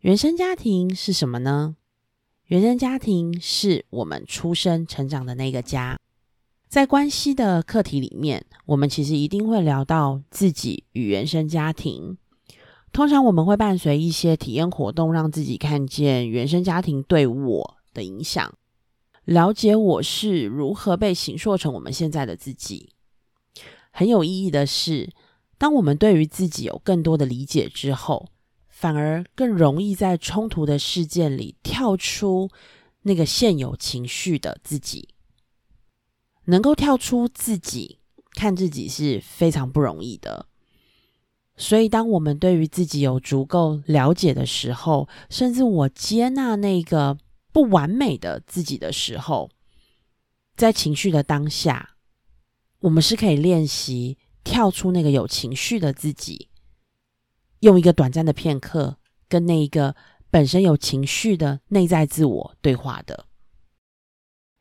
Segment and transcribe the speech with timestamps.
[0.00, 1.74] 原生家庭是什么呢？
[2.44, 5.98] 原生家庭是我们出生成长的那个家。
[6.68, 12.16] 在关系的课题里面，我们其实一定会聊到自己与原生家庭。
[12.92, 18.54] 通常我们会伴随一些体验活动，让自己看见原生家庭对我的影响，
[19.24, 22.92] 了解我是如何被形塑成我们现在的自己。
[23.90, 25.10] 很有意义的是，
[25.58, 28.28] 当我们对于自己有更多的理解之后。
[28.78, 32.48] 反而更容易在冲突的事件里跳出
[33.02, 35.08] 那个现有情绪的自己，
[36.44, 37.98] 能够跳出自己
[38.34, 40.46] 看自己是非常不容易的。
[41.56, 47.18] 所以，当我们对于自己有足够了解的时候，甚至我接纳那个
[47.52, 49.50] 不完美的自己的时候，
[50.54, 51.96] 在情绪的当下，
[52.78, 56.47] 我们是可以练习跳出那个有情绪的自己。
[57.60, 58.96] 用一个短暂的片刻，
[59.28, 59.94] 跟那一个
[60.30, 63.26] 本身有情绪的内在自我对话的。